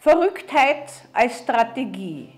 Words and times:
Verrücktheit 0.00 0.90
als 1.12 1.40
Strategie. 1.40 2.30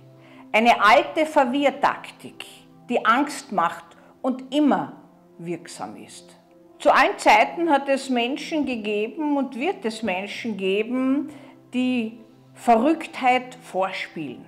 Eine 0.50 0.82
alte 0.82 1.24
Verwirrtaktik, 1.24 2.44
die 2.88 3.06
Angst 3.06 3.52
macht 3.52 3.84
und 4.20 4.52
immer 4.52 4.94
wirksam 5.38 5.94
ist. 5.94 6.36
Zu 6.80 6.90
allen 6.90 7.16
Zeiten 7.18 7.70
hat 7.70 7.88
es 7.88 8.10
Menschen 8.10 8.66
gegeben 8.66 9.36
und 9.36 9.54
wird 9.54 9.84
es 9.84 10.02
Menschen 10.02 10.56
geben, 10.56 11.28
die 11.72 12.18
Verrücktheit 12.54 13.56
vorspielen. 13.62 14.44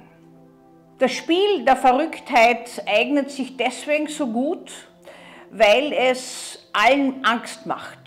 Das 0.99 1.13
Spiel 1.13 1.65
der 1.65 1.77
Verrücktheit 1.77 2.83
eignet 2.85 3.31
sich 3.31 3.57
deswegen 3.57 4.09
so 4.09 4.27
gut, 4.27 4.73
weil 5.53 5.93
es 5.93 6.69
allen 6.73 7.25
Angst 7.25 7.65
macht. 7.65 8.04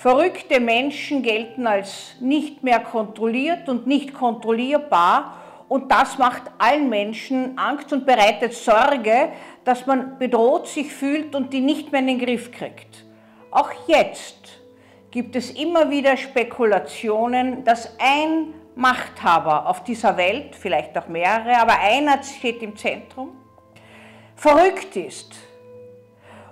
Verrückte 0.00 0.60
Menschen 0.60 1.22
gelten 1.22 1.66
als 1.66 2.14
nicht 2.20 2.62
mehr 2.62 2.80
kontrolliert 2.80 3.68
und 3.68 3.86
nicht 3.86 4.14
kontrollierbar 4.14 5.36
und 5.68 5.92
das 5.92 6.16
macht 6.16 6.44
allen 6.56 6.88
Menschen 6.88 7.58
Angst 7.58 7.92
und 7.92 8.06
bereitet 8.06 8.54
Sorge, 8.54 9.28
dass 9.62 9.84
man 9.84 10.18
bedroht 10.18 10.68
sich 10.68 10.90
fühlt 10.90 11.34
und 11.34 11.52
die 11.52 11.60
nicht 11.60 11.92
mehr 11.92 12.00
in 12.00 12.06
den 12.06 12.18
Griff 12.18 12.50
kriegt. 12.50 13.04
Auch 13.50 13.70
jetzt 13.88 14.62
gibt 15.10 15.36
es 15.36 15.50
immer 15.50 15.90
wieder 15.90 16.16
Spekulationen, 16.16 17.62
dass 17.64 17.94
ein 17.98 18.54
Machthaber 18.76 19.68
auf 19.68 19.84
dieser 19.84 20.16
Welt, 20.16 20.56
vielleicht 20.56 20.96
auch 20.96 21.08
mehrere, 21.08 21.58
aber 21.58 21.78
einer 21.78 22.22
steht 22.22 22.62
im 22.62 22.74
Zentrum, 22.74 23.36
verrückt 24.34 24.96
ist 24.96 25.49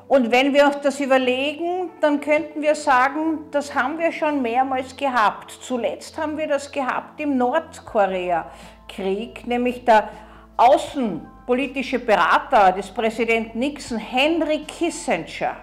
und 0.08 0.32
wenn 0.32 0.52
wir 0.54 0.66
uns 0.66 0.80
das 0.82 0.98
überlegen, 1.00 1.90
dann 2.00 2.20
könnten 2.20 2.62
wir 2.62 2.74
sagen, 2.74 3.40
das 3.50 3.74
haben 3.74 3.98
wir 3.98 4.10
schon 4.10 4.40
mehrmals 4.40 4.96
gehabt. 4.96 5.58
Zuletzt 5.60 6.16
haben 6.16 6.38
wir 6.38 6.48
das 6.48 6.72
gehabt 6.72 7.20
im 7.20 7.36
Nordkorea-Krieg, 7.36 9.46
nämlich 9.46 9.84
der 9.84 10.08
außenpolitische 10.56 11.98
Berater 11.98 12.72
des 12.72 12.90
Präsidenten 12.90 13.58
Nixon, 13.58 13.98
Henry 13.98 14.60
Kissinger, 14.60 15.56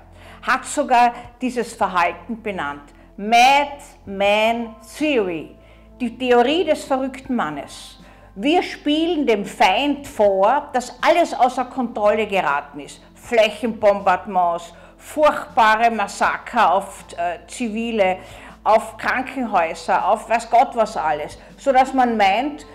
hat 0.44 0.66
sogar 0.66 1.14
dieses 1.42 1.74
Verhalten 1.74 2.44
benannt. 2.44 2.94
Madman 3.18 4.76
Theory, 4.96 5.56
die 6.00 6.16
Theorie 6.16 6.66
des 6.66 6.84
verrückten 6.84 7.36
Mannes. 7.36 8.00
Wir 8.36 8.62
spielen 8.62 9.26
dem 9.26 9.46
Feind 9.46 10.06
vor, 10.06 10.70
dass 10.74 11.02
alles 11.02 11.34
außer 11.34 11.66
Kontrolle 11.66 12.28
geraten 12.28 12.82
ist. 12.82 13.02
Flächenbombardements, 13.26 14.74
furchtbare 14.98 15.92
Massaker 15.92 16.74
auf 16.74 17.06
äh, 17.18 17.46
Zivile, 17.48 18.18
auf 18.64 18.98
Krankenhäuser, 18.98 20.08
auf 20.08 20.30
weiß 20.30 20.50
Gott 20.50 20.76
was 20.76 20.98
alles, 20.98 21.38
sodass 21.58 21.94
man 21.94 22.18
meint, 22.18 22.66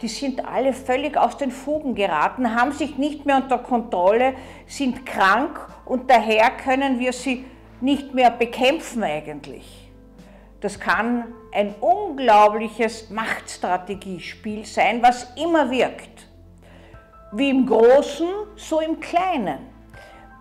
die 0.00 0.08
sind 0.08 0.44
alle 0.46 0.72
völlig 0.72 1.16
aus 1.16 1.36
den 1.36 1.50
Fugen 1.50 1.94
geraten, 1.94 2.54
haben 2.54 2.72
sich 2.72 2.98
nicht 2.98 3.24
mehr 3.24 3.36
unter 3.36 3.58
Kontrolle, 3.58 4.34
sind 4.66 5.06
krank 5.06 5.58
und 5.84 6.10
daher 6.10 6.50
können 6.50 6.98
wir 6.98 7.12
sie 7.12 7.44
nicht 7.80 8.14
mehr 8.14 8.30
bekämpfen 8.30 9.02
eigentlich. 9.02 9.90
Das 10.60 10.80
kann 10.80 11.24
ein 11.52 11.74
unglaubliches 11.80 13.10
Machtstrategiespiel 13.10 14.64
sein, 14.64 15.02
was 15.02 15.32
immer 15.36 15.70
wirkt. 15.70 16.28
Wie 17.32 17.50
im 17.50 17.66
Großen, 17.66 18.28
so 18.56 18.80
im 18.80 18.98
Kleinen. 18.98 19.73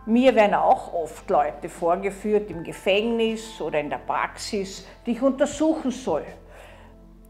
Mir 0.06 0.36
werden 0.36 0.56
auch 0.56 0.94
oft 0.94 1.30
Leute 1.30 1.70
vorgeführt 1.70 2.50
im 2.52 2.64
Gefängnis 2.64 3.62
oder 3.62 3.80
in 3.80 3.90
der 3.90 4.00
Praxis, 4.00 4.86
die 5.06 5.12
ich 5.12 5.22
untersuchen 5.22 5.92
soll. 5.92 6.26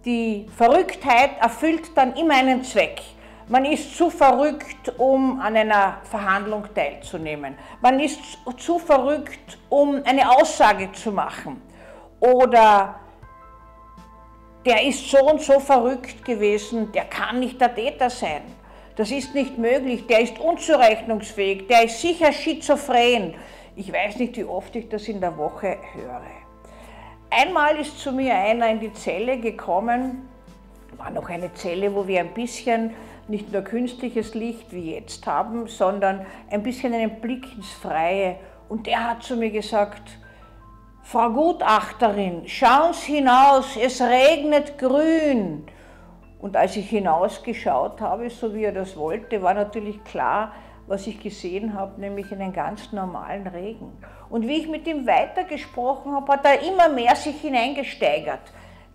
Die 0.06 0.50
Verrücktheit 0.58 1.40
erfüllt 1.40 1.96
dann 1.96 2.16
immer 2.16 2.34
einen 2.34 2.64
Zweck. 2.64 3.00
Man 3.48 3.66
ist 3.66 3.96
zu 3.96 4.10
verrückt, 4.10 4.92
um 4.98 5.40
an 5.40 5.56
einer 5.56 5.98
Verhandlung 6.04 6.66
teilzunehmen. 6.74 7.56
Man 7.80 8.00
ist 8.00 8.20
zu 8.58 8.80
verrückt, 8.80 9.60
um 9.70 10.02
eine 10.04 10.30
Aussage 10.32 10.92
zu 10.94 11.12
machen. 11.12 11.62
Oder 12.20 12.96
der 14.66 14.82
ist 14.84 15.10
so 15.12 15.20
und 15.20 15.42
so 15.42 15.60
verrückt 15.60 16.26
gewesen, 16.26 16.92
der 16.92 17.06
kann 17.06 17.40
nicht 17.40 17.62
der 17.62 17.76
Täter 17.76 18.10
sein. 18.10 18.42
Das 18.96 19.10
ist 19.10 19.34
nicht 19.34 19.58
möglich, 19.58 20.06
der 20.06 20.22
ist 20.22 20.40
unzurechnungsfähig, 20.40 21.68
der 21.68 21.86
ist 21.86 22.00
sicher 22.00 22.32
schizophren. 22.32 23.34
Ich 23.76 23.92
weiß 23.92 24.18
nicht, 24.18 24.38
wie 24.38 24.44
oft 24.44 24.76
ich 24.76 24.88
das 24.88 25.08
in 25.08 25.20
der 25.20 25.36
Woche 25.36 25.78
höre. 25.94 26.22
Einmal 27.32 27.80
ist 27.80 28.00
zu 28.00 28.12
mir 28.12 28.36
einer 28.36 28.70
in 28.70 28.80
die 28.80 28.94
Zelle 28.94 29.40
gekommen, 29.40 30.30
war 30.98 31.10
noch 31.10 31.28
eine 31.28 31.52
Zelle, 31.56 31.96
wo 31.96 32.08
wir 32.08 32.20
ein 32.20 32.36
bisschen 32.36 32.92
nicht 33.28 33.52
nur 33.52 33.64
künstliches 33.64 34.36
Licht 34.36 34.72
wie 34.72 34.94
jetzt 34.94 35.26
haben, 35.26 35.68
sondern 35.68 36.26
ein 36.52 36.62
bisschen 36.62 36.94
einen 36.94 37.20
Blick 37.20 37.46
ins 37.56 37.72
Freie. 37.72 38.36
Und 38.70 38.86
der 38.86 39.10
hat 39.10 39.24
zu 39.24 39.36
mir 39.36 39.50
gesagt, 39.50 40.04
Frau 41.02 41.30
Gutachterin, 41.32 42.44
schauen 42.48 42.94
Sie 42.94 43.16
hinaus, 43.16 43.76
es 43.76 44.02
regnet 44.02 44.78
grün. 44.78 45.66
Und 46.44 46.58
als 46.58 46.76
ich 46.76 46.90
hinausgeschaut 46.90 48.02
habe, 48.02 48.30
so 48.30 48.54
wie 48.54 48.66
er 48.66 48.74
das 48.74 48.98
wollte, 48.98 49.42
war 49.42 49.54
natürlich 49.54 50.04
klar, 50.04 50.52
was 50.88 51.08
ich 51.08 51.22
gesehen 51.22 51.74
habe, 51.74 52.02
nämlich 52.02 52.34
einen 52.34 52.52
ganz 52.52 52.92
normalen 52.92 53.48
Regen. 53.48 53.94
Und 54.30 54.46
wie 54.46 54.58
ich 54.58 54.68
mit 54.68 54.86
ihm 54.86 55.08
weitergesprochen 55.08 56.14
habe, 56.14 56.34
hat 56.34 56.44
er 56.44 56.62
immer 56.62 56.90
mehr 56.90 57.16
sich 57.16 57.40
hineingesteigert. 57.40 58.42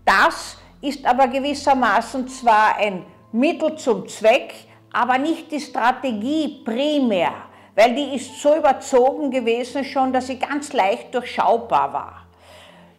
Das 0.04 0.58
ist 0.82 1.06
aber 1.06 1.26
gewissermaßen 1.26 2.28
zwar 2.28 2.76
ein 2.76 3.06
Mittel 3.32 3.76
zum 3.76 4.06
Zweck, 4.08 4.52
aber 4.92 5.16
nicht 5.16 5.50
die 5.50 5.60
Strategie 5.60 6.62
primär, 6.66 7.32
weil 7.74 7.94
die 7.94 8.14
ist 8.14 8.42
so 8.42 8.56
überzogen 8.56 9.30
gewesen 9.30 9.84
schon, 9.84 10.12
dass 10.12 10.26
sie 10.26 10.38
ganz 10.38 10.74
leicht 10.74 11.14
durchschaubar 11.14 11.94
war. 11.94 12.27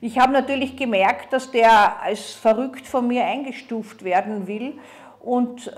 Ich 0.02 0.18
habe 0.18 0.32
natürlich 0.32 0.78
gemerkt, 0.78 1.34
dass 1.34 1.52
der 1.52 2.02
als 2.02 2.32
verrückt 2.32 2.88
von 2.88 3.08
mir 3.08 3.26
eingestuft 3.26 4.04
werden 4.04 4.48
will. 4.48 4.80
Und 5.20 5.68
äh, 5.68 5.72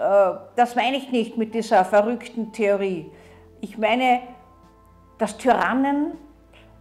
das 0.55 0.75
meine 0.75 0.97
ich 0.97 1.11
nicht 1.11 1.37
mit 1.37 1.55
dieser 1.55 1.83
verrückten 1.83 2.53
Theorie. 2.53 3.09
Ich 3.61 3.79
meine, 3.79 4.21
dass 5.17 5.37
Tyrannen 5.37 6.13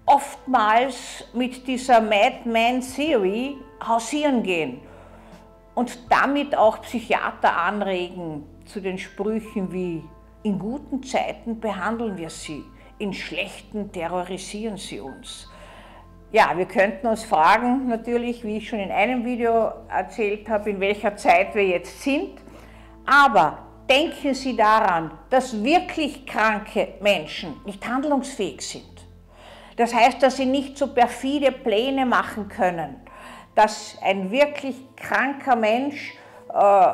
oftmals 0.04 1.24
mit 1.32 1.66
dieser 1.66 2.00
Madman 2.00 2.82
Theory 2.82 3.56
hausieren 3.86 4.42
gehen 4.42 4.80
und 5.74 6.10
damit 6.10 6.54
auch 6.54 6.82
Psychiater 6.82 7.56
anregen 7.56 8.44
zu 8.66 8.80
den 8.80 8.98
Sprüchen 8.98 9.72
wie 9.72 10.04
in 10.42 10.58
guten 10.58 11.02
Zeiten 11.02 11.60
behandeln 11.60 12.16
wir 12.16 12.30
sie, 12.30 12.64
in 12.98 13.14
schlechten 13.14 13.92
terrorisieren 13.92 14.76
sie 14.76 15.00
uns. 15.00 15.48
Ja, 16.32 16.56
wir 16.56 16.66
könnten 16.66 17.08
uns 17.08 17.24
fragen, 17.24 17.88
natürlich, 17.88 18.44
wie 18.44 18.58
ich 18.58 18.68
schon 18.68 18.78
in 18.78 18.92
einem 18.92 19.24
Video 19.24 19.72
erzählt 19.88 20.48
habe, 20.48 20.70
in 20.70 20.78
welcher 20.78 21.16
Zeit 21.16 21.56
wir 21.56 21.66
jetzt 21.66 22.02
sind. 22.02 22.40
Aber 23.04 23.58
denken 23.88 24.32
Sie 24.34 24.56
daran, 24.56 25.10
dass 25.28 25.64
wirklich 25.64 26.24
kranke 26.26 26.94
Menschen 27.00 27.60
nicht 27.64 27.84
handlungsfähig 27.84 28.60
sind. 28.60 28.84
Das 29.76 29.92
heißt, 29.92 30.22
dass 30.22 30.36
sie 30.36 30.46
nicht 30.46 30.76
so 30.76 30.88
perfide 30.88 31.50
Pläne 31.50 32.06
machen 32.06 32.48
können, 32.48 33.00
dass 33.54 33.96
ein 34.02 34.30
wirklich 34.30 34.76
kranker 34.94 35.56
Mensch 35.56 36.14
äh, 36.52 36.92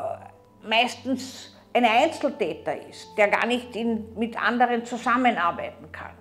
meistens 0.62 1.56
ein 1.74 1.84
Einzeltäter 1.84 2.80
ist, 2.88 3.08
der 3.18 3.28
gar 3.28 3.44
nicht 3.44 3.74
in, 3.76 4.14
mit 4.16 4.40
anderen 4.40 4.84
zusammenarbeiten 4.84 5.90
kann. 5.92 6.12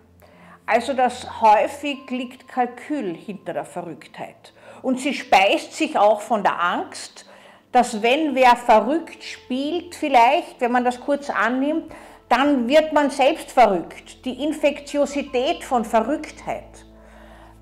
Also 0.67 0.93
das 0.93 1.41
häufig 1.41 2.09
liegt 2.09 2.47
Kalkül 2.47 3.15
hinter 3.15 3.53
der 3.53 3.65
Verrücktheit. 3.65 4.53
Und 4.81 4.99
sie 4.99 5.13
speist 5.13 5.73
sich 5.73 5.97
auch 5.97 6.21
von 6.21 6.43
der 6.43 6.59
Angst, 6.59 7.25
dass 7.71 8.01
wenn 8.01 8.35
wer 8.35 8.55
verrückt 8.55 9.23
spielt, 9.23 9.95
vielleicht, 9.95 10.61
wenn 10.61 10.71
man 10.71 10.85
das 10.85 10.99
kurz 10.99 11.29
annimmt, 11.29 11.91
dann 12.29 12.67
wird 12.67 12.93
man 12.93 13.09
selbst 13.11 13.51
verrückt. 13.51 14.25
Die 14.25 14.43
Infektiosität 14.43 15.63
von 15.63 15.85
Verrücktheit. 15.85 16.85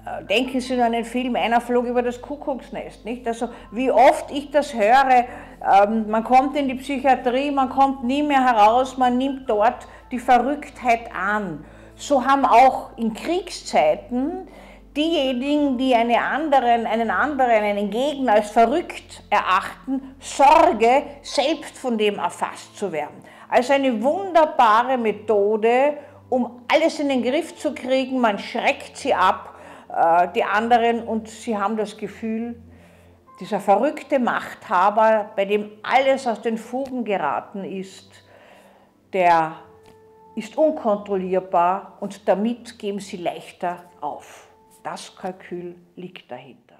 Äh, 0.06 0.24
denken 0.26 0.62
Sie 0.62 0.82
an 0.82 0.94
den 0.94 1.04
Film 1.04 1.36
Einer 1.36 1.60
flog 1.60 1.86
über 1.86 2.02
das 2.02 2.22
Kuckucksnest. 2.22 3.04
Nicht? 3.04 3.28
Also 3.28 3.50
wie 3.72 3.92
oft 3.92 4.32
ich 4.32 4.52
das 4.52 4.74
höre, 4.74 5.26
ähm, 5.62 6.10
man 6.10 6.24
kommt 6.24 6.56
in 6.56 6.70
die 6.70 6.76
Psychiatrie, 6.76 7.52
man 7.52 7.70
kommt 7.70 8.04
nie 8.04 8.24
mehr 8.24 8.46
heraus, 8.46 8.98
man 8.98 9.18
nimmt 9.18 9.50
dort 9.50 9.88
die 10.12 10.20
Verrücktheit 10.20 11.10
an 11.14 11.66
so 11.95 12.25
haben 12.25 12.45
auch 12.45 12.98
in 12.98 13.13
Kriegszeiten 13.13 14.48
diejenigen, 14.95 15.78
die 15.78 15.95
eine 15.95 16.22
anderen, 16.22 16.86
einen 16.86 17.10
anderen, 17.10 17.63
einen 17.63 17.90
Gegner 17.90 18.34
als 18.34 18.51
verrückt 18.51 19.24
erachten, 19.30 20.16
Sorge, 20.19 21.04
selbst 21.22 21.78
von 21.78 21.98
dem 21.98 22.19
erfasst 22.19 22.78
zu 22.78 22.92
werden. 22.92 23.24
Also 23.50 23.74
eine 23.74 24.01
wunderbare 24.01 24.98
Methode, 24.98 25.98
um 26.30 26.63
alles 26.72 27.00
in 27.00 27.10
den 27.10 27.24
Griff 27.24 27.56
zu 27.57 27.74
kriegen. 27.74 28.19
Man 28.19 28.39
schreckt 28.39 28.98
sie 28.98 29.13
ab, 29.13 29.56
äh, 29.89 30.28
die 30.36 30.44
anderen, 30.44 31.04
und 31.04 31.28
sie 31.28 31.57
haben 31.57 31.78
das 31.78 31.98
Gefühl, 31.98 32.62
dieser 33.39 33.60
verrückte 33.60 34.19
Machthaber, 34.19 35.31
bei 35.36 35.46
dem 35.46 35.72
alles 35.81 36.28
aus 36.28 36.42
den 36.42 36.57
Fugen 36.57 37.04
geraten 37.04 37.63
ist, 37.63 38.10
der 39.12 39.54
ist 40.36 40.58
unkontrollierbar 40.58 41.98
und 42.00 42.28
damit 42.28 42.80
geben 42.80 43.00
sie 43.00 43.18
leichter 43.18 43.84
auf. 44.02 44.48
Das 44.84 45.16
Kalkül 45.16 45.76
liegt 45.96 46.30
dahinter. 46.32 46.73